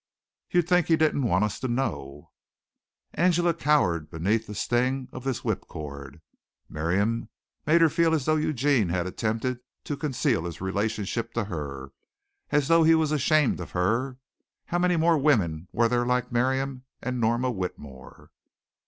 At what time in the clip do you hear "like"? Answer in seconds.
16.03-16.31